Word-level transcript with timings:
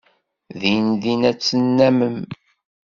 Dindin 0.59 1.21
ad 1.31 1.37
t-tennammem. 1.37 2.17